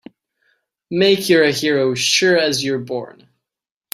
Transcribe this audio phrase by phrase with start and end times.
[0.89, 3.27] Make you're a hero sure as you're born!